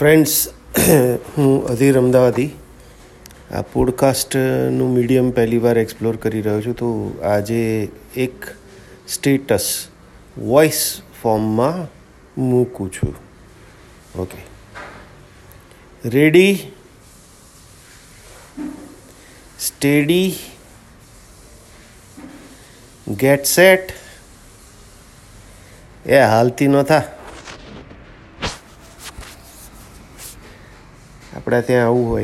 Friends 0.00 0.48
હું 1.36 1.66
અધીર 1.66 1.98
અમદાવાદી 1.98 2.50
આ 3.54 3.62
પોડકાસ્ટનું 3.62 4.94
medium 4.94 5.30
પહેલી 5.30 5.58
વાર 5.58 5.78
એક્સપ્લોર 5.78 6.16
કરી 6.16 6.40
રહ્યો 6.40 6.62
છું. 6.62 6.76
તો 6.76 7.20
આજે 7.24 7.88
એક 8.16 8.46
સ્ટેટસ 9.08 9.88
વોઇસ 10.38 11.02
ફોર્મમાં 11.22 11.82
મૂકું 12.42 12.92
છું. 12.92 13.14
Okay 14.18 14.38
ready 16.04 16.72
steady 19.58 20.32
get 23.08 23.44
set 23.44 23.92
એ 26.06 26.16
હાલતી 26.16 26.66
ન 26.66 26.82
Aprecia 31.34 31.84
a 31.84 31.90
Hugo. 31.90 32.18